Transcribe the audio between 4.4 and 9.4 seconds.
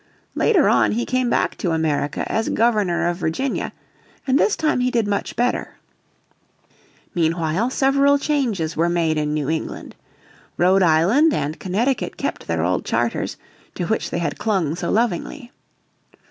time he did much better. Meanwhile several changes were made in